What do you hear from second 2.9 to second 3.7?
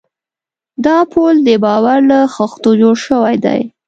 شوی دی.